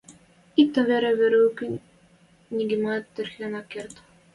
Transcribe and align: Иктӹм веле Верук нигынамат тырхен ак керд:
Иктӹм 0.61 0.83
веле 0.89 1.11
Верук 1.19 1.57
нигынамат 2.55 3.03
тырхен 3.13 3.53
ак 3.59 3.67
керд: 3.71 3.93